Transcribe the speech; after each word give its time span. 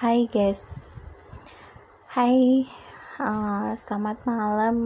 Hai 0.00 0.24
guys, 0.32 0.88
hai, 2.16 2.64
uh, 3.20 3.76
selamat 3.84 4.24
malam, 4.24 4.76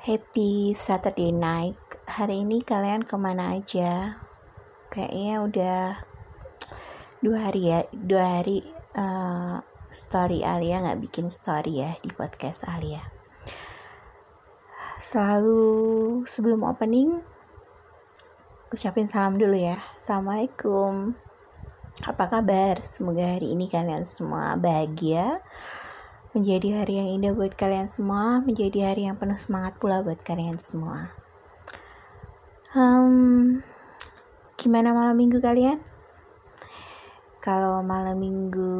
happy 0.00 0.72
Saturday 0.72 1.28
night. 1.28 1.76
Hari 2.08 2.40
ini 2.40 2.64
kalian 2.64 3.04
ke 3.04 3.12
mana 3.20 3.60
aja? 3.60 4.16
Kayaknya 4.88 5.34
udah 5.44 5.80
dua 7.20 7.52
hari 7.52 7.68
ya, 7.68 7.84
dua 7.92 8.40
hari 8.40 8.64
uh, 8.96 9.60
story 9.92 10.40
Alia 10.40 10.80
nggak 10.80 11.04
bikin 11.04 11.28
story 11.28 11.84
ya 11.84 12.00
di 12.00 12.08
podcast 12.16 12.64
Alia. 12.64 13.04
Selalu 15.04 16.24
sebelum 16.24 16.64
opening, 16.64 17.20
ucapin 18.72 19.04
salam 19.04 19.36
dulu 19.36 19.52
ya. 19.52 19.84
Assalamualaikum. 20.00 21.28
Apa 21.98 22.30
kabar? 22.30 22.78
Semoga 22.86 23.34
hari 23.34 23.50
ini 23.50 23.66
kalian 23.66 24.06
semua 24.06 24.54
bahagia, 24.54 25.42
menjadi 26.30 26.78
hari 26.78 27.02
yang 27.02 27.10
indah 27.18 27.34
buat 27.34 27.58
kalian 27.58 27.90
semua, 27.90 28.38
menjadi 28.46 28.94
hari 28.94 29.10
yang 29.10 29.18
penuh 29.18 29.34
semangat 29.34 29.74
pula 29.82 29.98
buat 29.98 30.22
kalian 30.22 30.62
semua. 30.62 31.10
Um, 32.78 33.58
gimana 34.54 34.94
malam 34.94 35.18
minggu 35.18 35.42
kalian? 35.42 35.82
Kalau 37.42 37.82
malam 37.82 38.22
minggu 38.22 38.70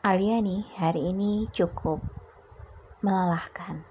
Alia 0.00 0.40
nih, 0.40 0.64
hari 0.80 1.12
ini 1.12 1.44
cukup 1.52 2.00
melelahkan 3.04 3.84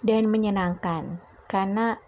dan 0.00 0.32
menyenangkan 0.32 1.20
karena 1.44 2.00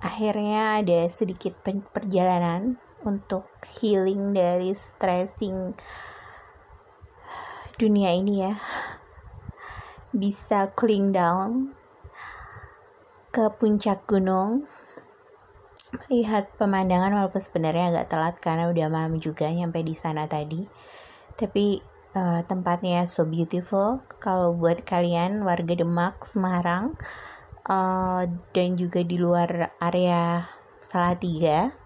akhirnya 0.00 0.80
ada 0.80 1.04
sedikit 1.12 1.52
perjalanan 1.92 2.80
untuk 3.06 3.46
healing 3.78 4.34
dari 4.34 4.74
stressing 4.74 5.78
dunia 7.78 8.10
ini 8.12 8.34
ya. 8.42 8.54
Bisa 10.10 10.74
cooling 10.74 11.14
down 11.14 11.72
ke 13.30 13.46
puncak 13.56 14.04
gunung. 14.10 14.66
Lihat 16.10 16.58
pemandangan 16.58 17.14
walaupun 17.14 17.38
sebenarnya 17.38 17.94
agak 17.94 18.06
telat 18.10 18.34
karena 18.42 18.66
udah 18.66 18.90
malam 18.90 19.22
juga 19.22 19.46
nyampe 19.46 19.86
di 19.86 19.94
sana 19.94 20.26
tadi. 20.26 20.66
Tapi 21.38 21.78
uh, 22.16 22.42
tempatnya 22.48 23.06
so 23.06 23.22
beautiful. 23.28 24.02
Kalau 24.18 24.56
buat 24.56 24.82
kalian 24.82 25.46
warga 25.46 25.78
Demak 25.78 26.26
Semarang 26.26 26.98
uh, 27.70 28.24
dan 28.50 28.74
juga 28.74 29.04
di 29.06 29.20
luar 29.20 29.78
area 29.78 30.48
Salatiga 30.80 31.85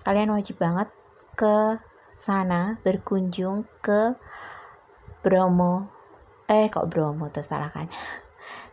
kalian 0.00 0.32
wajib 0.32 0.56
banget 0.56 0.88
ke 1.36 1.76
sana 2.16 2.80
berkunjung 2.86 3.68
ke 3.84 4.16
Bromo. 5.22 5.90
Eh 6.50 6.70
kok 6.70 6.90
Bromo? 6.90 7.30
Tuh 7.30 7.44
salah 7.44 7.70
kan 7.70 7.86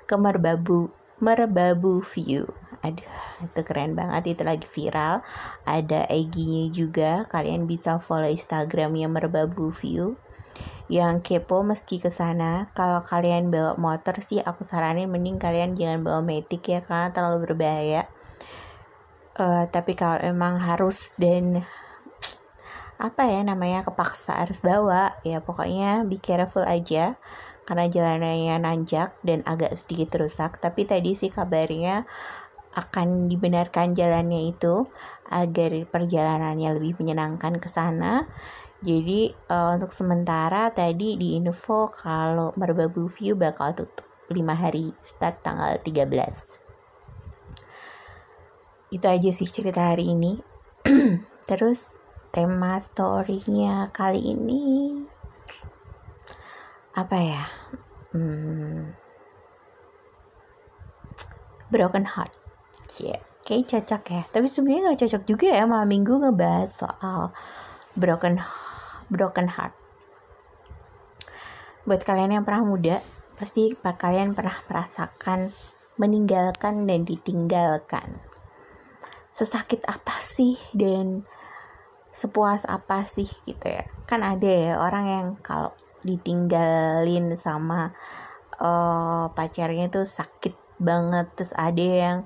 ke 0.10 0.16
Merbabu. 0.18 0.90
Merbabu 1.20 2.00
View. 2.16 2.48
Aduh 2.80 3.06
itu 3.44 3.62
keren 3.68 3.94
banget. 3.94 4.38
Itu 4.38 4.44
lagi 4.48 4.66
viral. 4.66 5.22
Ada 5.68 6.08
IG-nya 6.08 6.72
juga. 6.72 7.12
Kalian 7.28 7.68
bisa 7.68 8.00
follow 8.00 8.30
Instagramnya 8.30 9.12
Merbabu 9.12 9.70
View. 9.76 10.16
Yang 10.90 11.22
kepo 11.22 11.62
meski 11.62 12.02
ke 12.02 12.10
sana 12.10 12.74
kalau 12.74 13.06
kalian 13.06 13.54
bawa 13.54 13.78
motor 13.78 14.18
sih 14.26 14.42
aku 14.42 14.66
saranin 14.66 15.06
mending 15.06 15.38
kalian 15.38 15.78
jangan 15.78 16.02
bawa 16.02 16.22
metik 16.26 16.66
ya 16.66 16.82
karena 16.82 17.14
terlalu 17.14 17.46
berbahaya 17.46 18.10
uh, 19.40 19.66
tapi 19.72 19.96
kalau 19.96 20.20
emang 20.20 20.60
harus 20.60 21.16
dan 21.16 21.64
apa 23.00 23.24
ya 23.24 23.48
namanya 23.48 23.88
kepaksa 23.88 24.44
harus 24.44 24.60
bawa 24.60 25.16
ya 25.24 25.40
pokoknya 25.40 26.04
be 26.04 26.20
careful 26.20 26.62
aja. 26.68 27.16
Karena 27.64 27.86
jalanannya 27.86 28.58
nanjak 28.66 29.14
dan 29.22 29.46
agak 29.46 29.78
sedikit 29.78 30.20
rusak. 30.20 30.58
Tapi 30.58 30.90
tadi 30.90 31.14
sih 31.14 31.30
kabarnya 31.30 32.02
akan 32.74 33.30
dibenarkan 33.30 33.94
jalannya 33.94 34.50
itu 34.50 34.90
agar 35.30 35.72
perjalanannya 35.86 36.76
lebih 36.76 36.98
menyenangkan 36.98 37.62
ke 37.62 37.70
sana. 37.70 38.26
Jadi 38.82 39.30
uh, 39.54 39.78
untuk 39.78 39.94
sementara 39.94 40.74
tadi 40.74 41.20
di 41.20 41.38
info 41.38 41.94
kalau 41.94 42.56
Merbabu 42.58 43.06
View 43.06 43.38
bakal 43.38 43.76
tutup 43.78 44.08
5 44.32 44.40
hari 44.56 44.96
start 45.06 45.44
tanggal 45.46 45.78
13 45.84 46.59
itu 48.90 49.06
aja 49.06 49.30
sih 49.30 49.46
cerita 49.46 49.94
hari 49.94 50.14
ini. 50.14 50.42
Terus 51.50 51.94
tema 52.30 52.78
storynya 52.82 53.90
kali 53.94 54.34
ini 54.34 54.98
apa 56.98 57.18
ya? 57.18 57.44
Hmm, 58.14 58.94
broken 61.70 62.06
heart. 62.06 62.34
Yeah. 62.98 63.22
kayak 63.50 63.66
cocok 63.66 64.04
ya. 64.14 64.24
Tapi 64.30 64.46
sebenarnya 64.46 64.82
nggak 64.94 65.02
cocok 65.06 65.24
juga 65.26 65.48
ya 65.50 65.66
malam 65.66 65.90
minggu 65.90 66.22
ngebahas 66.22 66.70
soal 66.70 67.34
broken 67.98 68.38
broken 69.10 69.50
heart. 69.50 69.74
Buat 71.90 72.06
kalian 72.06 72.38
yang 72.38 72.46
pernah 72.46 72.62
muda 72.62 73.02
pasti 73.42 73.74
kalian 73.74 74.38
pernah 74.38 74.54
merasakan 74.70 75.50
meninggalkan 75.98 76.86
dan 76.86 77.08
ditinggalkan 77.08 78.29
sesakit 79.40 79.88
apa 79.88 80.20
sih? 80.20 80.60
Dan 80.76 81.24
sepuas 82.12 82.68
apa 82.68 83.08
sih 83.08 83.32
gitu 83.48 83.64
ya? 83.64 83.88
Kan 84.04 84.28
ada 84.28 84.52
ya 84.52 84.76
orang 84.84 85.06
yang 85.08 85.28
kalau 85.40 85.72
ditinggalin 86.04 87.36
sama 87.40 87.96
uh, 88.60 89.32
pacarnya 89.32 89.88
tuh 89.88 90.04
sakit 90.04 90.84
banget. 90.84 91.32
Terus 91.40 91.56
ada 91.56 91.88
yang 91.88 92.18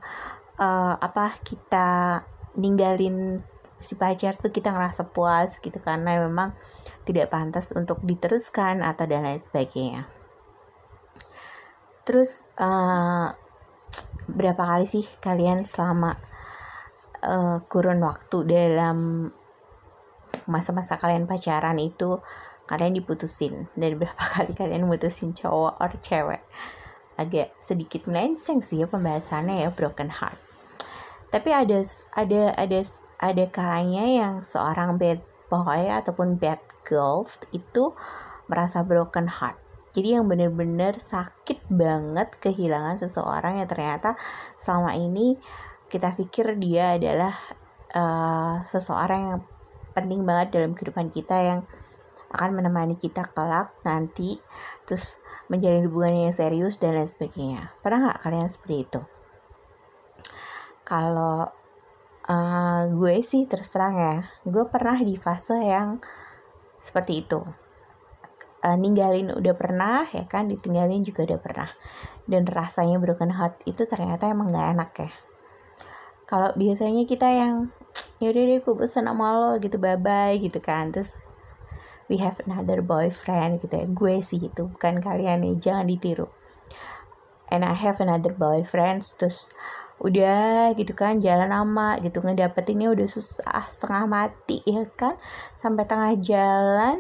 uh, 0.58 0.98
apa 0.98 1.38
kita 1.46 2.22
ninggalin 2.58 3.42
si 3.84 4.00
pacar 4.00 4.40
tuh 4.40 4.50
kita 4.50 4.72
ngerasa 4.72 5.12
puas 5.12 5.60
gitu 5.60 5.76
karena 5.84 6.24
memang 6.24 6.56
tidak 7.04 7.30
pantas 7.36 7.76
untuk 7.76 8.00
diteruskan 8.02 8.80
atau 8.80 9.04
dan 9.04 9.28
lain 9.28 9.44
sebagainya. 9.44 10.08
Terus 12.08 12.44
uh, 12.60 13.36
berapa 14.32 14.64
kali 14.64 14.88
sih 14.88 15.06
kalian 15.20 15.68
selama 15.68 16.16
uh, 17.24 17.58
kurun 17.72 18.04
waktu 18.04 18.44
dalam 18.44 19.30
masa-masa 20.46 21.00
kalian 21.00 21.26
pacaran 21.26 21.80
itu 21.80 22.20
kalian 22.68 22.94
diputusin. 22.96 23.72
Dan 23.74 23.96
berapa 24.00 24.20
kali 24.20 24.52
kalian 24.54 24.86
mutusin 24.86 25.32
cowok 25.32 25.80
or 25.80 25.92
cewek. 26.04 26.44
Agak 27.16 27.54
sedikit 27.62 28.10
melenceng 28.10 28.66
sih 28.66 28.84
ya 28.84 28.88
pembahasannya 28.90 29.64
ya 29.64 29.70
broken 29.72 30.10
heart. 30.10 30.38
Tapi 31.30 31.50
ada 31.50 31.82
ada 32.14 32.42
ada 32.58 32.80
ada 33.22 33.46
kalanya 33.50 34.06
yang 34.06 34.34
seorang 34.44 34.98
bad 34.98 35.22
boy 35.50 35.86
ataupun 35.90 36.38
bad 36.42 36.62
girls 36.86 37.42
itu 37.54 37.94
merasa 38.50 38.82
broken 38.82 39.30
heart. 39.30 39.58
Jadi 39.94 40.18
yang 40.18 40.26
bener-bener 40.26 40.98
sakit 40.98 41.70
banget 41.70 42.34
kehilangan 42.42 42.98
seseorang 42.98 43.62
yang 43.62 43.70
ternyata 43.70 44.18
selama 44.58 44.98
ini 44.98 45.38
kita 45.94 46.18
pikir 46.18 46.58
dia 46.58 46.98
adalah 46.98 47.38
uh, 47.94 48.66
seseorang 48.66 49.22
yang 49.30 49.40
penting 49.94 50.26
banget 50.26 50.58
dalam 50.58 50.74
kehidupan 50.74 51.14
kita 51.14 51.38
yang 51.38 51.62
akan 52.34 52.58
menemani 52.58 52.98
kita 52.98 53.30
kelak 53.30 53.70
nanti 53.86 54.42
terus 54.90 55.22
menjalin 55.54 55.86
hubungan 55.86 56.26
yang 56.26 56.34
serius 56.34 56.82
dan 56.82 56.98
lain 56.98 57.06
sebagainya. 57.06 57.70
Pernah 57.86 58.10
nggak 58.10 58.20
kalian 58.26 58.50
seperti 58.50 58.76
itu? 58.90 59.02
Kalau 60.82 61.46
uh, 62.26 62.82
gue 62.90 63.16
sih 63.22 63.46
terus 63.46 63.70
terang 63.70 63.94
ya 63.94 64.26
gue 64.50 64.66
pernah 64.66 64.98
di 64.98 65.14
fase 65.14 65.62
yang 65.62 66.02
seperti 66.82 67.22
itu. 67.22 67.38
Uh, 68.66 68.80
ninggalin 68.82 69.30
udah 69.30 69.54
pernah 69.54 70.10
ya 70.10 70.26
kan 70.26 70.50
ditinggalin 70.50 71.06
juga 71.06 71.30
udah 71.30 71.38
pernah. 71.38 71.70
Dan 72.26 72.50
rasanya 72.50 72.98
broken 72.98 73.30
heart 73.30 73.62
itu 73.70 73.86
ternyata 73.86 74.26
emang 74.32 74.50
gak 74.50 74.74
enak 74.74 74.92
ya 74.98 75.14
kalau 76.34 76.50
biasanya 76.58 77.06
kita 77.06 77.30
yang 77.30 77.70
ya 78.18 78.34
udah 78.34 78.44
deh 78.50 78.58
gue 78.66 78.74
pesen 78.74 79.06
sama 79.06 79.38
lo 79.38 79.54
gitu 79.62 79.78
bye 79.78 80.02
bye 80.02 80.34
gitu 80.42 80.58
kan. 80.58 80.90
Terus 80.90 81.22
we 82.10 82.18
have 82.18 82.42
another 82.50 82.82
boyfriend 82.82 83.62
gitu 83.62 83.70
ya. 83.70 83.86
Gue 83.86 84.26
sih 84.26 84.42
itu 84.42 84.66
bukan 84.66 84.98
kalian 84.98 85.46
nih 85.46 85.62
jangan 85.62 85.86
ditiru. 85.86 86.26
And 87.54 87.62
I 87.62 87.78
have 87.78 88.02
another 88.02 88.34
boyfriend 88.34 89.06
terus 89.22 89.46
udah 90.02 90.74
gitu 90.74 90.98
kan 90.98 91.22
jalan 91.22 91.54
lama 91.54 92.02
gitu. 92.02 92.18
Ngedapetinnya 92.26 92.90
udah 92.90 93.06
susah 93.06 93.70
setengah 93.70 94.10
mati 94.10 94.66
ya 94.66 94.90
kan. 94.98 95.14
Sampai 95.62 95.86
tengah 95.86 96.18
jalan 96.18 96.98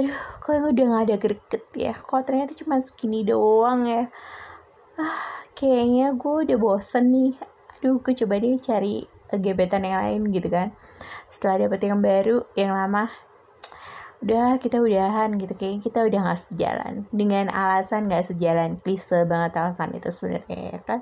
aduh 0.00 0.16
kok 0.40 0.56
udah 0.56 0.84
gak 0.96 1.04
ada 1.12 1.16
greget 1.20 1.64
ya. 1.76 1.92
Kok 1.92 2.24
ternyata 2.24 2.56
cuma 2.56 2.80
segini 2.80 3.20
doang 3.20 3.84
ya. 3.84 4.08
Ah 4.96 5.44
kayaknya 5.52 6.16
gue 6.16 6.34
udah 6.48 6.56
bosen 6.56 7.12
nih 7.12 7.32
aduh 7.76 8.00
gue 8.00 8.14
coba 8.16 8.40
deh 8.40 8.56
cari 8.56 9.04
gebetan 9.36 9.84
yang 9.84 10.00
lain 10.00 10.20
gitu 10.32 10.48
kan. 10.48 10.72
Setelah 11.28 11.68
dapet 11.68 11.80
yang 11.84 12.00
baru 12.00 12.42
yang 12.56 12.72
lama 12.72 13.10
udah 14.24 14.56
kita 14.56 14.80
udahan 14.80 15.36
gitu. 15.36 15.52
Kayak 15.52 15.84
kita 15.84 16.08
udah 16.08 16.20
nggak 16.24 16.40
sejalan. 16.48 16.94
Dengan 17.12 17.52
alasan 17.52 18.08
nggak 18.08 18.32
sejalan. 18.32 18.80
Klise 18.80 19.28
banget 19.28 19.52
alasan 19.60 19.92
itu 19.92 20.08
sebenarnya 20.08 20.58
ya 20.72 20.78
kan? 20.82 21.00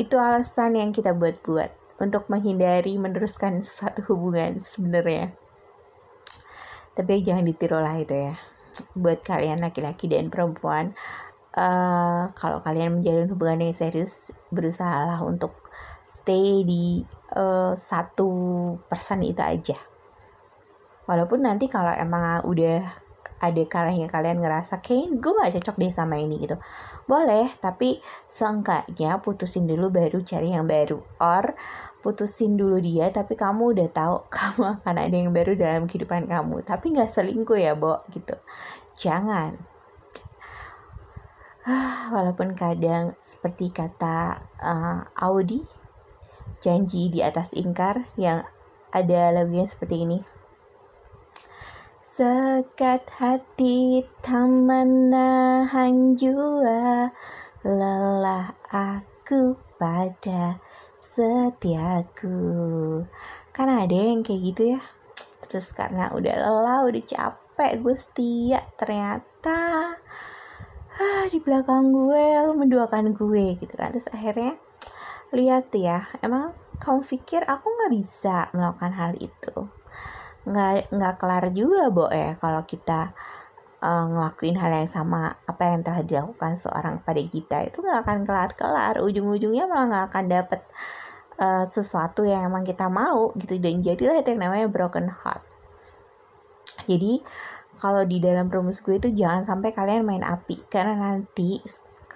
Itu 0.00 0.16
alasan 0.16 0.74
yang 0.80 0.90
kita 0.90 1.12
buat-buat 1.12 2.00
untuk 2.00 2.26
menghindari 2.32 2.98
meneruskan 2.98 3.62
suatu 3.62 4.02
hubungan 4.10 4.58
sebenarnya. 4.58 5.30
Tapi 6.94 7.22
jangan 7.22 7.44
ditiru 7.44 7.78
lah 7.78 7.98
itu 8.00 8.14
ya. 8.14 8.34
Buat 8.98 9.22
kalian 9.22 9.62
laki-laki 9.62 10.10
dan 10.10 10.32
perempuan 10.32 10.94
uh, 11.54 12.30
kalau 12.34 12.58
kalian 12.62 13.00
menjalin 13.00 13.30
hubungan 13.30 13.70
yang 13.70 13.74
serius 13.74 14.34
berusahalah 14.50 15.22
untuk 15.22 15.54
stay 16.14 16.62
di 16.62 17.02
uh, 17.34 17.74
satu 17.74 18.30
persen 18.86 19.26
itu 19.26 19.42
aja. 19.42 19.74
Walaupun 21.10 21.44
nanti 21.44 21.66
kalau 21.66 21.90
emang 21.90 22.46
udah 22.46 23.04
ada 23.42 23.62
kalanya 23.68 24.08
kalian 24.08 24.40
ngerasa 24.40 24.80
kayak 24.80 25.20
gue 25.20 25.32
gak 25.36 25.52
cocok 25.60 25.76
deh 25.76 25.92
sama 25.92 26.16
ini 26.16 26.40
gitu. 26.40 26.56
Boleh 27.04 27.50
tapi 27.60 28.00
seenggaknya 28.30 29.20
putusin 29.20 29.68
dulu 29.68 29.92
baru 29.92 30.24
cari 30.24 30.54
yang 30.54 30.64
baru. 30.64 30.96
Or 31.20 31.52
putusin 32.00 32.56
dulu 32.56 32.80
dia 32.80 33.12
tapi 33.12 33.36
kamu 33.36 33.76
udah 33.76 33.88
tahu 33.92 34.16
kamu 34.36 34.62
akan 34.80 34.96
ada 34.96 35.16
yang 35.16 35.34
baru 35.34 35.52
dalam 35.58 35.84
kehidupan 35.84 36.30
kamu. 36.30 36.64
Tapi 36.64 36.96
nggak 36.96 37.10
selingkuh 37.12 37.58
ya 37.60 37.76
bo 37.76 38.00
gitu. 38.14 38.38
Jangan. 38.96 39.52
Walaupun 42.14 42.56
kadang 42.56 43.12
seperti 43.20 43.68
kata 43.68 44.40
uh, 44.64 45.04
Audi 45.20 45.83
janji 46.64 47.12
di 47.12 47.20
atas 47.20 47.52
ingkar 47.52 48.08
yang 48.16 48.40
ada 48.88 49.36
lagunya 49.36 49.68
seperti 49.68 50.08
ini. 50.08 50.18
Sekat 52.14 53.04
hati 53.20 54.06
tak 54.24 54.48
menahan 54.48 56.16
Lelah 57.66 58.54
aku 58.72 59.58
pada 59.76 60.56
setiaku. 61.02 62.38
Karena 63.52 63.84
ada 63.84 63.98
yang 63.98 64.24
kayak 64.24 64.40
gitu 64.54 64.62
ya. 64.78 64.80
Terus 65.44 65.74
karena 65.76 66.14
udah 66.14 66.34
lelah, 66.38 66.80
udah 66.86 67.02
capek 67.02 67.82
gue 67.82 67.94
setia 67.98 68.62
Ternyata 68.78 69.94
ah, 70.94 71.24
di 71.26 71.38
belakang 71.42 71.90
gue 71.90 72.26
lu 72.46 72.54
menduakan 72.56 73.10
gue 73.10 73.58
gitu 73.58 73.74
kan. 73.74 73.90
Terus 73.90 74.06
akhirnya 74.14 74.54
lihat 75.34 75.68
ya 75.74 76.08
Emang 76.22 76.54
kamu 76.78 77.02
pikir 77.06 77.42
aku 77.46 77.66
gak 77.66 77.92
bisa 77.92 78.36
melakukan 78.54 78.92
hal 78.94 79.12
itu? 79.18 79.56
Nggak 80.44 80.92
nggak 80.92 81.14
kelar 81.16 81.44
juga 81.56 81.88
bo 81.88 82.12
ya 82.12 82.36
kalau 82.36 82.62
kita 82.68 83.16
uh, 83.80 84.04
ngelakuin 84.08 84.56
hal 84.56 84.72
yang 84.72 84.90
sama 84.90 85.36
apa 85.44 85.62
yang 85.68 85.80
telah 85.84 86.00
dilakukan 86.04 86.56
seorang 86.56 87.00
pada 87.04 87.20
kita. 87.20 87.64
Itu 87.68 87.84
nggak 87.84 88.00
akan 88.04 88.18
kelar 88.24 88.50
kelar 88.56 88.94
ujung-ujungnya 89.04 89.64
malah 89.68 89.86
nggak 89.88 90.04
akan 90.12 90.24
dapet 90.28 90.60
uh, 91.40 91.64
sesuatu 91.68 92.24
yang 92.24 92.48
emang 92.48 92.64
kita 92.64 92.88
mau 92.88 93.32
gitu. 93.36 93.56
Dan 93.60 93.80
jadilah 93.84 94.20
itu 94.20 94.36
yang 94.36 94.42
namanya 94.48 94.68
broken 94.68 95.08
heart. 95.08 95.44
Jadi 96.84 97.24
kalau 97.80 98.04
di 98.04 98.20
dalam 98.20 98.48
rumus 98.48 98.80
gue 98.80 98.96
itu 98.96 99.12
jangan 99.12 99.44
sampai 99.44 99.72
kalian 99.72 100.04
main 100.04 100.24
api. 100.24 100.60
Karena 100.68 100.96
nanti 100.96 101.60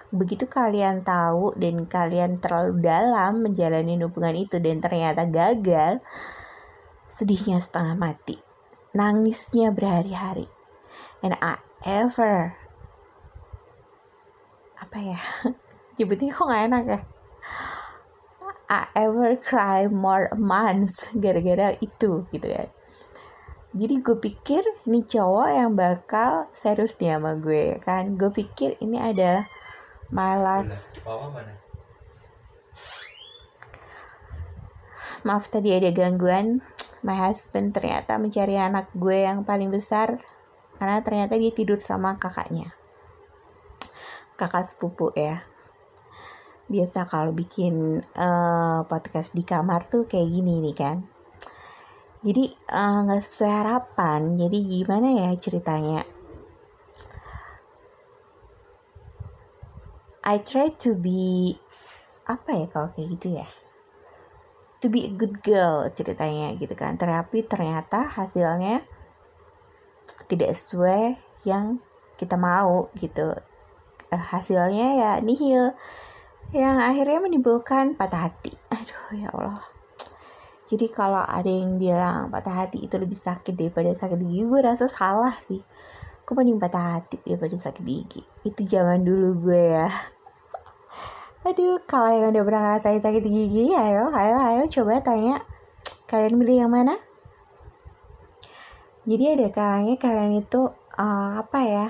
begitu 0.09 0.49
kalian 0.49 1.05
tahu 1.05 1.53
dan 1.53 1.85
kalian 1.85 2.41
terlalu 2.41 2.81
dalam 2.81 3.45
menjalani 3.45 3.97
hubungan 4.01 4.33
itu 4.33 4.57
dan 4.57 4.81
ternyata 4.81 5.29
gagal 5.29 6.01
sedihnya 7.13 7.61
setengah 7.61 7.93
mati, 7.99 8.41
nangisnya 8.97 9.69
berhari-hari. 9.69 10.49
And 11.19 11.35
I 11.43 11.59
ever 11.85 12.55
apa 14.79 14.97
ya? 14.97 15.19
Nyebutnya 15.99 16.33
kok 16.33 16.47
gak 16.49 16.63
enak 16.71 16.83
ya? 16.87 16.99
I 18.69 18.85
ever 18.93 19.33
cry 19.37 19.89
more 19.89 20.29
months 20.37 21.09
gara-gara 21.17 21.73
itu 21.81 22.25
gitu 22.29 22.47
ya. 22.47 22.69
Jadi 23.69 24.01
gue 24.01 24.17
pikir 24.17 24.65
ini 24.89 25.05
cowok 25.05 25.49
yang 25.53 25.77
bakal 25.77 26.49
serius 26.57 26.97
nih 26.97 27.17
sama 27.17 27.37
gue 27.37 27.77
kan? 27.85 28.17
Gue 28.17 28.33
pikir 28.33 28.81
ini 28.81 28.97
adalah 28.97 29.45
my 30.09 30.41
last. 30.41 30.97
Maaf 35.21 35.45
tadi 35.53 35.75
ada 35.75 35.93
gangguan. 35.93 36.65
My 37.05 37.15
husband 37.15 37.71
ternyata 37.71 38.19
mencari 38.19 38.59
anak 38.59 38.91
gue 38.91 39.23
yang 39.23 39.47
paling 39.47 39.71
besar 39.71 40.19
karena 40.81 40.99
ternyata 41.05 41.37
dia 41.37 41.53
tidur 41.53 41.79
sama 41.79 42.17
kakaknya. 42.17 42.73
Kakak 44.35 44.67
sepupu 44.67 45.13
ya. 45.15 45.43
Biasa 46.69 47.05
kalau 47.07 47.31
bikin 47.33 48.03
uh, 48.17 48.83
podcast 48.87 49.35
di 49.35 49.43
kamar 49.45 49.87
tuh 49.87 50.09
kayak 50.09 50.27
gini 50.27 50.59
nih 50.63 50.75
kan? 50.75 50.97
Jadi 52.19 52.51
eh, 52.51 52.97
nggak 53.07 53.21
uh, 53.21 53.23
sesuai 53.23 53.53
harapan. 53.63 54.35
Jadi 54.35 54.57
gimana 54.67 55.07
ya 55.23 55.31
ceritanya 55.39 56.03
I 60.29 60.37
try 60.45 60.69
to 60.85 60.93
be 60.93 61.57
apa 62.29 62.53
ya 62.53 62.65
kalau 62.69 62.93
kayak 62.93 63.17
gitu 63.17 63.41
ya? 63.41 63.49
To 64.77 64.85
be 64.85 65.09
a 65.09 65.11
good 65.11 65.41
girl 65.41 65.89
ceritanya 65.89 66.53
gitu 66.53 66.77
kan. 66.77 67.01
Terapi 67.01 67.41
ternyata 67.49 68.05
hasilnya 68.05 68.85
tidak 70.29 70.53
sesuai 70.53 71.17
yang 71.49 71.81
kita 72.21 72.37
mau 72.37 72.93
gitu. 73.01 73.33
Uh, 74.13 74.23
hasilnya 74.29 75.01
ya 75.01 75.11
nihil. 75.17 75.73
Yang 76.53 76.77
akhirnya 76.77 77.19
menimbulkan 77.25 77.97
patah 77.97 78.29
hati. 78.29 78.53
Aduh 78.69 79.17
ya 79.17 79.33
Allah. 79.33 79.65
Jadi 80.69 80.93
kalau 80.93 81.25
ada 81.25 81.49
yang 81.49 81.81
bilang 81.81 82.29
patah 82.29 82.53
hati 82.53 82.85
itu 82.85 83.01
lebih 83.01 83.17
sakit 83.17 83.57
daripada 83.57 83.89
sakit 83.97 84.21
gigi 84.21 84.45
gue 84.45 84.61
rasa 84.61 84.85
salah 84.85 85.33
sih. 85.33 85.65
Gue 86.21 86.37
mending 86.37 86.61
patah 86.61 87.01
hati 87.01 87.17
daripada 87.25 87.57
sakit 87.57 87.81
gigi. 87.81 88.21
Itu 88.45 88.61
zaman 88.61 89.01
dulu 89.01 89.49
gue 89.49 89.63
ya 89.73 89.89
Aduh, 91.39 91.79
kalau 91.87 92.11
yang 92.11 92.35
udah 92.35 92.43
pernah 92.43 92.61
ngerasain 92.67 92.99
sakit 92.99 93.23
gigi, 93.23 93.71
ayo, 93.71 94.11
ayo, 94.11 94.35
ayo 94.43 94.63
coba 94.67 94.99
tanya 94.99 95.39
kalian 96.11 96.35
milih 96.35 96.67
yang 96.67 96.71
mana? 96.75 96.99
Jadi 99.07 99.39
ada 99.39 99.47
kalanya 99.47 99.95
kalian 99.95 100.43
itu 100.43 100.67
uh, 100.99 101.31
apa 101.39 101.59
ya? 101.63 101.87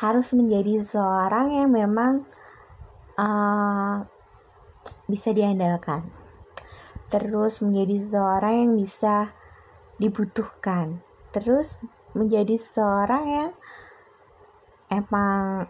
Harus 0.00 0.32
menjadi 0.32 0.80
seorang 0.80 1.52
yang 1.52 1.68
memang 1.76 2.24
uh, 3.20 4.08
bisa 5.12 5.36
diandalkan. 5.36 6.08
Terus 7.12 7.60
menjadi 7.60 8.00
seorang 8.16 8.54
yang 8.64 8.72
bisa 8.80 9.28
dibutuhkan. 10.00 11.04
Terus 11.36 11.84
menjadi 12.16 12.56
seorang 12.56 13.24
yang 13.28 13.50
emang 14.88 15.68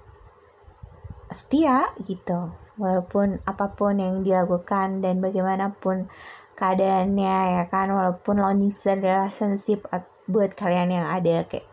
setia 1.35 1.89
gitu. 2.05 2.53
Walaupun 2.81 3.41
apa 3.45 3.73
pun 3.77 4.01
yang 4.01 4.25
dilakukan 4.25 5.05
dan 5.05 5.21
bagaimanapun 5.21 6.09
keadaannya 6.57 7.61
ya 7.61 7.65
kan? 7.69 7.93
Walaupun 7.93 8.41
long 8.41 8.61
distance 8.61 9.03
relationship 9.05 9.85
buat 10.31 10.55
kalian 10.55 11.03
yang 11.03 11.07
ada 11.09 11.45
kayak 11.45 11.67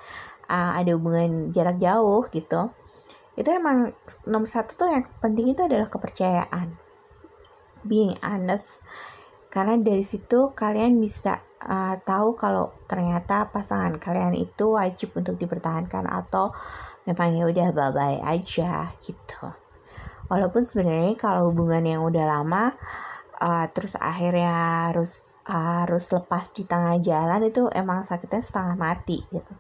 uh, 0.49 0.75
ada 0.75 0.97
hubungan 0.97 1.53
jarak 1.53 1.77
jauh 1.77 2.25
gitu 2.33 2.73
itu 3.39 3.55
emang 3.55 3.95
nomor 4.27 4.51
satu 4.51 4.75
tuh 4.75 4.91
yang 4.91 5.07
penting 5.23 5.55
itu 5.55 5.63
adalah 5.63 5.87
kepercayaan. 5.87 6.75
Being 7.87 8.19
honest. 8.19 8.83
Karena 9.47 9.79
dari 9.79 10.03
situ 10.03 10.51
kalian 10.51 10.99
bisa 10.99 11.39
uh, 11.63 11.95
tahu 12.03 12.35
kalau 12.35 12.75
ternyata 12.91 13.47
pasangan 13.47 13.95
kalian 13.95 14.35
itu 14.35 14.75
wajib 14.75 15.15
untuk 15.15 15.39
dipertahankan 15.39 16.03
atau 16.03 16.51
memang 17.09 17.29
ya 17.33 17.43
udah 17.49 17.67
bye 17.73 17.89
bye 17.89 18.19
aja 18.21 18.93
gitu. 19.01 19.49
Walaupun 20.29 20.61
sebenarnya 20.61 21.17
kalau 21.17 21.49
hubungan 21.49 21.81
yang 21.81 22.05
udah 22.05 22.25
lama 22.29 22.77
uh, 23.41 23.65
terus 23.73 23.97
akhirnya 23.97 24.93
harus 24.93 25.25
harus 25.49 26.05
lepas 26.13 26.53
di 26.53 26.61
tengah 26.69 27.01
jalan 27.01 27.41
itu 27.49 27.65
emang 27.73 28.05
sakitnya 28.05 28.45
setengah 28.45 28.77
mati 28.77 29.25
gitu. 29.33 29.53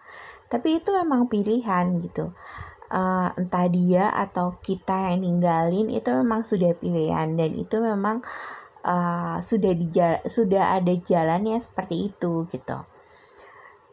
Tapi 0.45 0.77
itu 0.77 0.93
memang 0.93 1.25
pilihan 1.25 1.89
gitu. 2.05 2.29
Uh, 2.89 3.29
entah 3.37 3.69
dia 3.69 4.09
atau 4.13 4.57
kita 4.61 5.13
yang 5.13 5.21
ninggalin 5.25 5.89
itu 5.89 6.09
memang 6.13 6.45
sudah 6.45 6.77
pilihan. 6.77 7.33
Dan 7.33 7.57
itu 7.57 7.81
memang 7.81 8.21
uh, 8.85 9.41
sudah 9.41 9.73
di 9.73 9.89
sudah 10.29 10.77
ada 10.77 10.93
jalannya 10.93 11.57
seperti 11.57 12.13
itu 12.13 12.45
gitu 12.53 12.77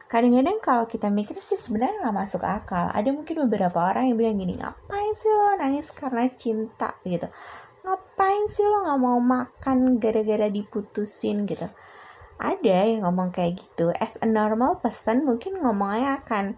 kadang-kadang 0.07 0.59
kalau 0.63 0.85
kita 0.87 1.11
mikir 1.11 1.35
sih 1.39 1.59
sebenarnya 1.59 2.07
nggak 2.07 2.17
masuk 2.17 2.43
akal. 2.47 2.91
Ada 2.95 3.11
mungkin 3.11 3.47
beberapa 3.47 3.91
orang 3.91 4.11
yang 4.11 4.17
bilang 4.19 4.39
gini 4.39 4.55
ngapain 4.59 5.13
sih 5.19 5.31
lo 5.31 5.59
nangis 5.59 5.91
karena 5.91 6.31
cinta? 6.31 6.95
Gitu. 7.03 7.27
Ngapain 7.83 8.45
sih 8.47 8.67
lo 8.67 8.87
nggak 8.87 9.01
mau 9.03 9.19
makan 9.19 9.99
gara-gara 9.99 10.47
diputusin? 10.47 11.45
Gitu. 11.45 11.67
Ada 12.39 12.77
yang 12.87 13.09
ngomong 13.09 13.35
kayak 13.35 13.59
gitu. 13.59 13.91
As 13.99 14.15
a 14.23 14.29
normal 14.31 14.79
person 14.79 15.27
mungkin 15.27 15.59
ngomongnya 15.59 16.23
akan 16.23 16.55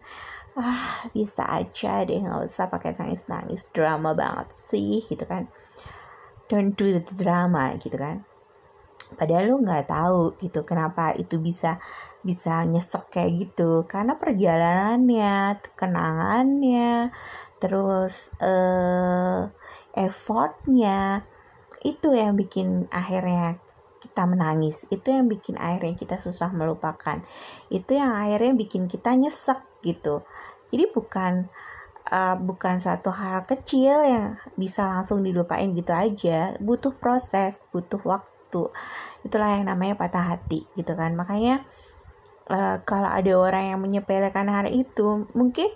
ah 0.58 1.06
bisa 1.14 1.46
aja 1.46 2.02
deh 2.02 2.18
nggak 2.18 2.50
usah 2.50 2.66
pakai 2.66 2.98
nangis 2.98 3.30
nangis 3.30 3.70
drama 3.70 4.12
banget 4.12 4.52
sih 4.52 5.00
gitu 5.06 5.24
kan. 5.24 5.48
Don't 6.52 6.76
do 6.76 6.92
the 6.92 7.04
drama 7.16 7.72
gitu 7.80 7.96
kan. 7.96 8.28
Padahal 9.16 9.48
lu 9.48 9.56
nggak 9.64 9.88
tahu 9.88 10.36
gitu 10.44 10.66
kenapa 10.68 11.16
itu 11.16 11.40
bisa 11.40 11.80
bisa 12.22 12.64
nyesek 12.66 13.10
kayak 13.12 13.32
gitu. 13.48 13.84
Karena 13.87 14.18
perjalanannya 14.18 15.62
kenangannya 15.78 17.12
terus 17.58 18.30
uh, 18.38 19.50
effortnya 19.98 21.26
itu 21.82 22.14
yang 22.14 22.38
bikin 22.38 22.87
akhirnya 22.90 23.58
kita 24.02 24.22
menangis. 24.26 24.87
Itu 24.90 25.10
yang 25.14 25.26
bikin 25.26 25.58
akhirnya 25.58 25.94
kita 25.98 26.16
susah 26.18 26.50
melupakan. 26.54 27.18
Itu 27.70 27.98
yang 27.98 28.14
akhirnya 28.14 28.54
bikin 28.54 28.87
kita 28.87 29.14
nyesek 29.14 29.58
gitu. 29.82 30.22
Jadi 30.70 30.84
bukan 30.94 31.46
uh, 32.10 32.37
bukan 32.38 32.78
suatu 32.82 33.10
hal 33.14 33.44
kecil 33.46 34.04
yang 34.04 34.38
bisa 34.54 34.87
langsung 34.87 35.22
dilupain 35.22 35.70
gitu 35.75 35.94
aja. 35.94 36.54
Butuh 36.58 36.94
proses 36.94 37.66
butuh 37.70 38.00
waktu. 38.02 38.70
Itulah 39.26 39.58
yang 39.58 39.66
namanya 39.70 39.98
patah 39.98 40.34
hati 40.37 40.66
gitu 40.78 40.94
kan. 40.94 41.14
Makanya 41.18 41.62
uh, 42.48 42.76
kalau 42.82 43.08
ada 43.08 43.32
orang 43.36 43.64
yang 43.76 43.80
menyepelekan 43.80 44.48
hal 44.48 44.66
itu 44.68 45.28
mungkin 45.32 45.68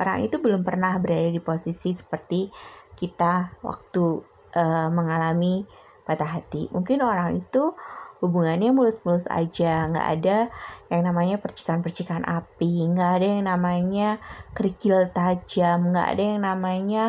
orang 0.00 0.24
itu 0.24 0.40
belum 0.40 0.64
pernah 0.64 0.96
berada 0.98 1.28
di 1.28 1.42
posisi 1.42 1.92
seperti 1.92 2.48
kita 2.96 3.60
waktu 3.60 4.22
uh, 4.56 4.88
mengalami 4.88 5.66
patah 6.06 6.40
hati. 6.40 6.70
Mungkin 6.72 7.02
orang 7.02 7.38
itu 7.38 7.74
hubungannya 8.22 8.70
mulus-mulus 8.70 9.26
aja 9.26 9.90
nggak 9.90 10.08
ada 10.18 10.46
yang 10.94 11.02
namanya 11.02 11.42
percikan-percikan 11.42 12.22
api 12.22 12.86
nggak 12.94 13.10
ada 13.18 13.26
yang 13.26 13.44
namanya 13.50 14.22
kerikil 14.54 15.10
tajam 15.10 15.90
nggak 15.90 16.06
ada 16.06 16.22
yang 16.22 16.40
namanya 16.46 17.04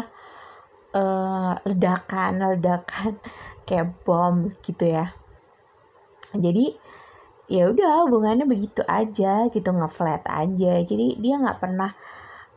uh, 0.97 1.53
ledakan 1.69 2.57
ledakan 2.57 3.21
kayak 3.69 3.93
bom 4.01 4.49
gitu 4.65 4.89
ya. 4.89 5.13
Jadi 6.33 6.73
ya 7.53 7.69
udah 7.69 8.09
hubungannya 8.09 8.49
begitu 8.49 8.81
aja 8.89 9.45
gitu 9.53 9.69
ngeflat 9.69 10.25
aja. 10.25 10.73
Jadi 10.81 11.21
dia 11.21 11.37
nggak 11.37 11.61
pernah 11.61 11.93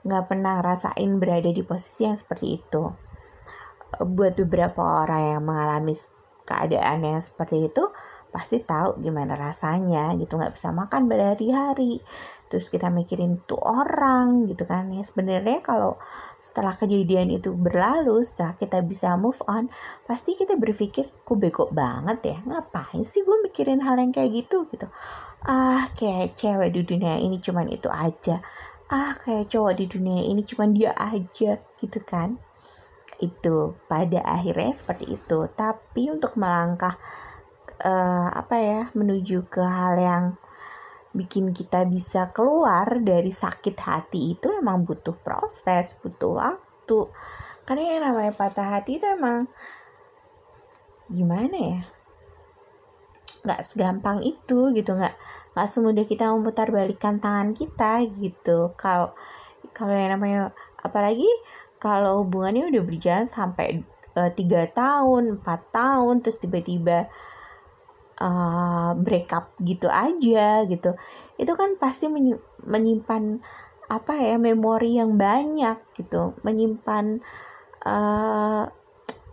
nggak 0.07 0.25
pernah 0.25 0.65
rasain 0.65 1.21
berada 1.21 1.53
di 1.53 1.61
posisi 1.61 2.09
yang 2.09 2.17
seperti 2.17 2.57
itu. 2.57 2.83
Buat 4.00 4.41
beberapa 4.41 5.05
orang 5.05 5.37
yang 5.37 5.43
mengalami 5.45 5.93
keadaan 6.49 7.05
yang 7.05 7.21
seperti 7.21 7.69
itu 7.69 7.85
pasti 8.33 8.65
tahu 8.65 9.05
gimana 9.05 9.37
rasanya 9.37 10.17
gitu. 10.17 10.41
Nggak 10.41 10.57
bisa 10.57 10.73
makan 10.73 11.12
berhari-hari. 11.12 12.00
Terus 12.49 12.73
kita 12.73 12.88
mikirin 12.88 13.37
tuh 13.45 13.61
orang 13.61 14.49
gitu 14.49 14.65
kan. 14.65 14.88
Ya 14.97 15.05
sebenarnya 15.05 15.61
kalau 15.61 16.00
setelah 16.47 16.79
kejadian 16.79 17.35
itu 17.35 17.50
berlalu 17.50 18.23
setelah 18.23 18.55
kita 18.55 18.79
bisa 18.87 19.19
move 19.19 19.43
on 19.50 19.67
pasti 20.07 20.38
kita 20.38 20.55
berpikir 20.55 21.11
ku 21.26 21.35
bego 21.35 21.67
banget 21.75 22.19
ya? 22.23 22.38
Ngapain 22.47 23.03
sih 23.03 23.26
gue 23.26 23.43
mikirin 23.43 23.83
hal 23.83 23.99
yang 23.99 24.15
kayak 24.15 24.31
gitu? 24.47 24.71
Gitu. 24.71 24.87
Ah 25.43 25.91
kayak 25.99 26.38
cewek 26.38 26.71
di 26.71 26.87
dunia 26.87 27.19
ini 27.19 27.43
cuman 27.43 27.67
itu 27.67 27.91
aja. 27.91 28.38
Ah 28.87 29.19
kayak 29.19 29.50
cowok 29.50 29.75
di 29.75 29.91
dunia 29.91 30.23
ini 30.23 30.47
cuman 30.47 30.71
dia 30.71 30.95
aja. 30.95 31.59
Gitu 31.83 31.99
kan? 32.07 32.38
Itu 33.19 33.75
pada 33.91 34.23
akhirnya 34.23 34.71
seperti 34.79 35.19
itu. 35.19 35.38
Tapi 35.50 36.15
untuk 36.15 36.38
melangkah 36.38 36.95
uh, 37.83 38.29
apa 38.31 38.57
ya 38.62 38.81
menuju 38.95 39.50
ke 39.50 39.67
hal 39.67 39.99
yang 39.99 40.25
bikin 41.16 41.56
kita 41.56 41.88
bisa 41.88 42.30
keluar 42.37 43.00
dari 43.00 43.32
sakit 43.32 43.76
hati 43.80 44.37
itu 44.37 44.52
emang 44.61 44.85
butuh 44.85 45.16
proses 45.16 45.96
butuh 45.99 46.37
waktu. 46.37 47.08
Karena 47.66 47.82
yang 47.96 48.02
namanya 48.12 48.32
patah 48.37 48.78
hati 48.78 49.00
itu 49.00 49.06
emang 49.08 49.49
gimana 51.08 51.56
ya? 51.56 51.80
Nggak 53.42 53.61
segampang 53.64 54.20
itu 54.23 54.70
gitu 54.76 54.92
nggak 54.92 55.16
nggak 55.56 55.68
semudah 55.73 56.04
kita 56.04 56.28
memutar 56.30 56.68
balikan 56.68 57.16
tangan 57.16 57.56
kita 57.56 58.04
gitu. 58.20 58.76
Kalau 58.76 59.16
kalau 59.73 59.96
yang 59.96 60.14
namanya 60.14 60.52
apalagi 60.85 61.26
kalau 61.80 62.23
hubungannya 62.25 62.68
udah 62.70 62.82
berjalan 62.85 63.26
sampai 63.26 63.80
eh, 64.16 64.30
tiga 64.37 64.68
tahun, 64.70 65.40
empat 65.40 65.61
tahun, 65.73 66.20
terus 66.25 66.38
tiba-tiba 66.40 67.08
uh, 68.20 68.92
break 68.99 69.32
up 69.32 69.52
gitu 69.61 69.87
aja 69.88 70.64
gitu, 70.68 70.96
itu 71.37 71.52
kan 71.52 71.76
pasti 71.80 72.08
menyimpan 72.64 73.40
apa 73.87 74.18
ya 74.18 74.35
memori 74.37 74.99
yang 74.99 75.14
banyak 75.14 75.78
gitu, 75.94 76.35
menyimpan 76.42 77.23
eh, 77.87 78.64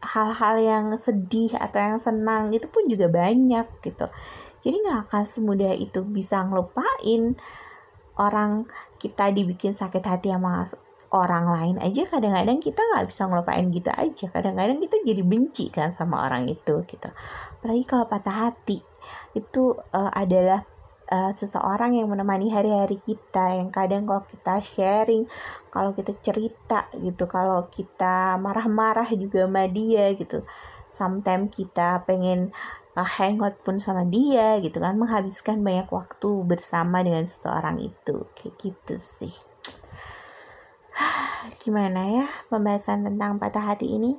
hal-hal 0.03 0.55
yang 0.61 0.85
sedih 0.93 1.57
atau 1.57 1.79
yang 1.81 1.97
senang 1.97 2.53
itu 2.53 2.69
pun 2.69 2.85
juga 2.85 3.09
banyak 3.09 3.65
gitu. 3.81 4.05
Jadi 4.61 4.75
nggak 4.85 5.09
akan 5.09 5.23
semudah 5.25 5.73
itu 5.73 6.05
bisa 6.05 6.45
ngelupain 6.45 7.33
orang 8.21 8.69
kita 9.01 9.33
dibikin 9.33 9.73
sakit 9.73 10.03
hati 10.05 10.29
sama 10.29 10.69
orang 11.13 11.45
lain 11.45 11.75
aja 11.77 12.09
kadang-kadang 12.09 12.57
kita 12.57 12.81
nggak 12.81 13.05
bisa 13.05 13.29
ngelupain 13.29 13.69
gitu 13.69 13.93
aja. 13.93 14.25
Kadang-kadang 14.33 14.81
kita 14.81 14.95
jadi 15.05 15.21
benci 15.21 15.69
kan 15.69 15.93
sama 15.93 16.25
orang 16.25 16.49
itu 16.49 16.81
gitu. 16.89 17.09
Apalagi 17.61 17.85
kalau 17.85 18.09
patah 18.09 18.49
hati 18.49 18.81
itu 19.37 19.77
uh, 19.93 20.11
adalah 20.11 20.65
uh, 21.13 21.31
seseorang 21.37 21.93
yang 21.93 22.09
menemani 22.09 22.49
hari-hari 22.49 22.97
kita 23.05 23.61
yang 23.61 23.69
kadang 23.69 24.09
kalau 24.09 24.25
kita 24.25 24.57
sharing 24.65 25.29
kalau 25.69 25.93
kita 25.93 26.17
cerita 26.25 26.89
gitu 26.97 27.29
kalau 27.29 27.69
kita 27.69 28.41
marah-marah 28.41 29.07
juga 29.13 29.45
sama 29.45 29.69
dia 29.69 30.09
gitu. 30.17 30.41
Sometimes 30.89 31.53
kita 31.53 32.01
pengen 32.09 32.49
uh, 32.97 33.05
hangout 33.05 33.61
pun 33.61 33.77
sama 33.77 34.01
dia 34.09 34.57
gitu 34.65 34.81
kan 34.81 34.97
menghabiskan 34.97 35.61
banyak 35.61 35.85
waktu 35.93 36.29
bersama 36.49 37.05
dengan 37.05 37.29
seseorang 37.29 37.77
itu. 37.85 38.25
Kayak 38.33 38.53
gitu 38.65 38.97
sih 38.97 39.52
Gimana 41.59 42.07
ya 42.07 42.25
pembahasan 42.47 43.03
tentang 43.03 43.35
patah 43.35 43.75
hati 43.75 43.99
ini? 43.99 44.15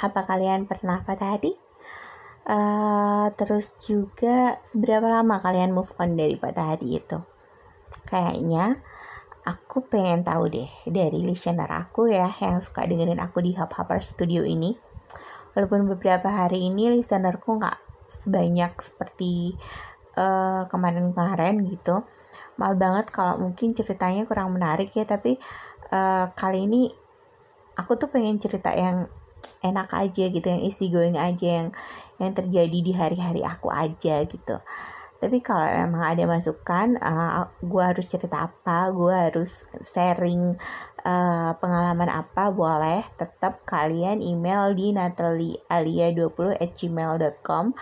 Apa 0.00 0.24
kalian 0.24 0.64
pernah 0.64 1.00
patah 1.04 1.36
hati? 1.36 1.52
Uh, 2.46 3.32
terus 3.34 3.74
juga 3.82 4.56
seberapa 4.62 5.10
lama 5.10 5.42
kalian 5.42 5.74
move 5.74 5.90
on 5.98 6.14
dari 6.14 6.38
patah 6.38 6.72
hati 6.72 6.96
itu? 6.96 7.18
Kayaknya 8.06 8.80
aku 9.44 9.84
pengen 9.86 10.24
tahu 10.24 10.48
deh 10.48 10.70
dari 10.88 11.22
listener 11.22 11.68
aku 11.68 12.10
ya 12.10 12.32
yang 12.42 12.58
suka 12.58 12.86
dengerin 12.86 13.20
aku 13.20 13.44
di 13.44 13.52
Hub 13.58 13.72
Hopper 13.74 14.00
Studio 14.00 14.46
ini. 14.46 14.72
Walaupun 15.52 15.88
beberapa 15.88 16.28
hari 16.28 16.68
ini 16.68 16.92
listenerku 16.92 17.56
nggak 17.56 17.78
sebanyak 18.24 18.72
seperti 18.80 19.56
uh, 20.16 20.64
kemarin-kemarin 20.68 21.64
gitu. 21.66 22.04
Mal 22.56 22.72
banget 22.76 23.12
kalau 23.12 23.36
mungkin 23.36 23.76
ceritanya 23.76 24.24
kurang 24.24 24.56
menarik 24.56 24.88
ya, 24.92 25.04
tapi 25.04 25.36
uh, 25.92 26.30
kali 26.32 26.66
ini 26.66 26.90
aku 27.76 27.98
tuh 28.00 28.08
pengen 28.08 28.40
cerita 28.40 28.72
yang 28.72 29.06
enak 29.60 29.88
aja 29.92 30.24
gitu 30.30 30.46
yang 30.46 30.62
isi 30.62 30.88
going 30.88 31.18
aja 31.18 31.62
yang 31.62 31.68
yang 32.16 32.32
terjadi 32.32 32.78
di 32.80 32.92
hari-hari 32.96 33.42
aku 33.44 33.68
aja 33.68 34.24
gitu. 34.24 34.56
Tapi 35.16 35.40
kalau 35.40 35.64
emang 35.64 36.04
ada 36.04 36.28
masukan 36.28 37.00
uh, 37.00 37.48
gue 37.64 37.82
harus 37.82 38.04
cerita 38.04 38.48
apa 38.48 38.92
gue 38.92 39.12
harus 39.12 39.64
sharing 39.80 40.56
uh, 41.06 41.56
pengalaman 41.56 42.10
apa 42.12 42.52
boleh 42.52 43.00
tetap 43.16 43.64
kalian 43.64 44.20
email 44.20 44.76
di 44.76 44.92
nataliealia20 44.92 46.60
at 46.60 46.70
gmail.com 46.76 47.72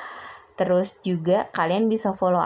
terus 0.54 1.02
juga 1.02 1.50
kalian 1.50 1.90
bisa 1.90 2.14
follow 2.14 2.38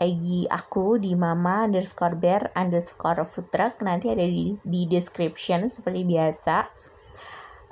IG 0.00 0.48
aku 0.48 0.96
di 0.96 1.12
mama 1.12 1.68
underscore 1.68 2.16
bear 2.16 2.48
underscore 2.56 3.20
food 3.28 3.52
truck. 3.52 3.84
Nanti 3.84 4.08
ada 4.08 4.24
di, 4.24 4.56
di 4.64 4.88
description 4.88 5.68
seperti 5.68 6.08
biasa. 6.08 6.56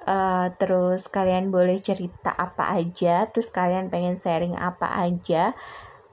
Uh, 0.09 0.49
terus 0.57 1.09
kalian 1.09 1.53
boleh 1.53 1.85
cerita 1.85 2.33
apa 2.33 2.73
aja 2.81 3.29
terus 3.29 3.53
kalian 3.53 3.89
pengen 3.89 4.21
sharing 4.21 4.53
apa 4.61 5.01
aja. 5.01 5.57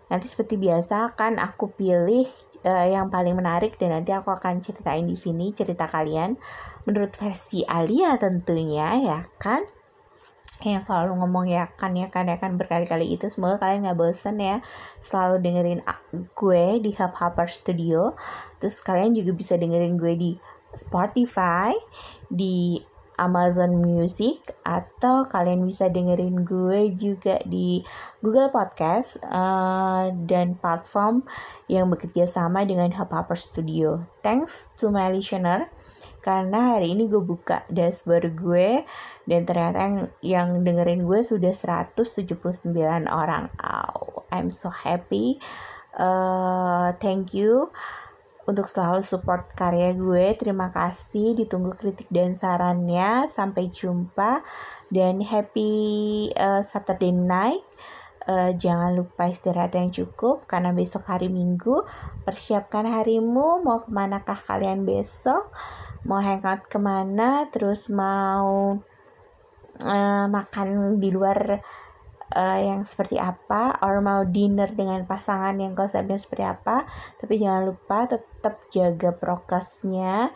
Nanti 0.07 0.31
seperti 0.31 0.55
biasa 0.55 1.12
kan 1.19 1.36
aku 1.36 1.75
pilih 1.75 2.24
uh, 2.63 2.88
yang 2.88 3.12
paling 3.12 3.36
menarik 3.36 3.75
dan 3.75 3.91
nanti 3.91 4.15
aku 4.15 4.31
akan 4.31 4.63
ceritain 4.63 5.03
di 5.03 5.19
sini 5.19 5.51
cerita 5.51 5.91
kalian. 5.91 6.39
Menurut 6.88 7.12
versi 7.19 7.67
Alia 7.67 8.15
tentunya 8.15 9.03
ya 9.03 9.19
kan 9.36 9.67
yang 10.64 10.80
selalu 10.80 11.20
ngomong 11.20 11.52
ya 11.52 11.68
kan 11.76 11.92
ya 11.98 12.08
kan 12.08 12.32
ya 12.32 12.40
kan 12.40 12.56
berkali-kali 12.56 13.18
itu. 13.18 13.28
Semoga 13.28 13.60
kalian 13.60 13.90
nggak 13.90 14.00
bosen 14.00 14.40
ya 14.40 14.64
selalu 15.04 15.44
dengerin 15.44 15.80
gue 16.32 16.66
di 16.80 16.92
Hub 16.96 17.14
Hopper 17.20 17.52
Studio. 17.52 18.16
Terus 18.64 18.80
kalian 18.80 19.12
juga 19.12 19.36
bisa 19.36 19.60
dengerin 19.60 20.00
gue 20.00 20.14
di 20.16 20.32
Spotify 20.72 21.76
di 22.32 22.80
Amazon 23.16 23.80
Music 23.80 24.44
atau 24.68 25.24
kalian 25.28 25.64
bisa 25.64 25.88
dengerin 25.88 26.44
gue 26.44 26.92
juga 26.96 27.40
di 27.48 27.80
Google 28.20 28.52
Podcast 28.52 29.20
uh, 29.24 30.12
dan 30.28 30.60
platform 30.60 31.24
yang 31.72 31.88
bekerja 31.88 32.28
sama 32.28 32.68
dengan 32.68 32.92
Hubhopper 32.92 33.40
Studio. 33.40 34.04
Thanks 34.20 34.68
to 34.80 34.92
my 34.92 35.08
listener 35.12 35.72
karena 36.25 36.74
hari 36.74 36.98
ini 36.98 37.05
gue 37.05 37.22
buka 37.22 37.62
dashboard 37.70 38.34
gue 38.34 38.82
dan 39.29 39.46
ternyata 39.46 39.77
yang, 39.86 39.98
yang 40.25 40.50
dengerin 40.65 41.05
gue 41.05 41.22
sudah 41.22 41.53
179 41.53 42.74
orang. 43.05 43.46
Oh, 43.62 44.25
I'm 44.34 44.50
so 44.50 44.74
happy. 44.74 45.38
Uh, 45.94 46.98
thank 46.98 47.38
you 47.38 47.70
untuk 48.50 48.65
selalu 48.65 49.05
support 49.05 49.53
karya 49.53 49.94
gue. 49.94 50.34
Terima 50.34 50.74
kasih, 50.74 51.38
ditunggu 51.38 51.77
kritik 51.77 52.10
dan 52.10 52.34
sarannya. 52.34 53.29
Sampai 53.29 53.70
jumpa 53.70 54.41
dan 54.89 55.22
happy 55.22 56.34
uh, 56.34 56.65
Saturday 56.65 57.13
night. 57.13 57.62
Uh, 58.25 58.58
jangan 58.58 58.98
lupa 58.98 59.29
istirahat 59.29 59.77
yang 59.77 59.94
cukup 59.94 60.50
karena 60.50 60.74
besok 60.74 61.05
hari 61.05 61.29
Minggu. 61.29 61.86
Persiapkan 62.25 62.89
harimu, 62.89 63.62
mau 63.62 63.86
ke 63.86 63.94
manakah 63.94 64.38
kalian 64.38 64.82
besok? 64.82 65.53
Mau 66.10 66.17
hangout 66.17 66.65
ke 66.65 66.82
mana? 66.82 67.46
Terus 67.53 67.94
mau 67.94 68.82
uh, 69.82 70.25
makan 70.25 70.98
di 70.98 71.10
luar 71.13 71.62
uh, 72.34 72.60
yang 72.60 72.82
seperti 72.88 73.20
apa 73.20 73.77
or 73.84 74.00
mau 74.01 74.24
dinner 74.25 74.72
dengan 74.72 75.03
pasangan 75.05 75.53
yang 75.55 75.77
konsepnya 75.77 76.17
seperti 76.17 76.46
apa 76.48 76.88
tapi 77.20 77.38
jangan 77.38 77.70
lupa 77.70 78.10
tetap 78.10 78.55
jaga 78.70 79.13
prokesnya 79.13 80.34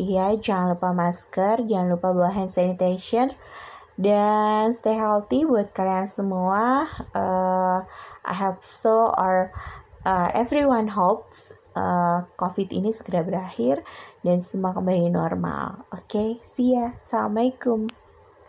iya 0.00 0.32
jangan 0.36 0.76
lupa 0.76 0.92
masker 0.92 1.66
jangan 1.66 1.88
lupa 1.96 2.08
bawa 2.12 2.30
hand 2.32 2.52
sanitizer 2.52 3.32
dan 3.96 4.72
stay 4.76 4.96
healthy 4.96 5.48
buat 5.48 5.72
kalian 5.72 6.08
semua 6.08 6.84
uh, 7.16 7.80
I 8.26 8.34
hope 8.36 8.60
so 8.60 9.12
or 9.16 9.50
uh, 10.06 10.28
everyone 10.36 10.92
hopes 10.92 11.56
uh, 11.76 12.24
COVID 12.40 12.72
ini 12.72 12.90
segera 12.90 13.26
berakhir 13.26 13.84
dan 14.24 14.42
semua 14.42 14.74
kembali 14.74 15.12
normal. 15.12 15.86
Oke, 15.94 16.08
okay? 16.08 16.30
see 16.42 16.74
ya. 16.74 16.96
Assalamualaikum. 17.04 18.05